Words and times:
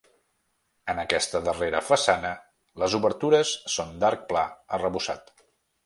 En 0.93 1.01
aquesta 1.01 1.41
darrera 1.49 1.83
façana 1.91 2.33
les 2.85 2.99
obertures 3.01 3.55
són 3.79 3.97
d'arc 4.01 4.29
pla 4.33 4.49
arrebossat. 4.81 5.37